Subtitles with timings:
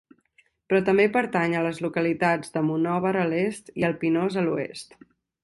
[0.69, 4.99] Però també pertany a les localitats de Monòver a l'est i El Pinós a l'oest.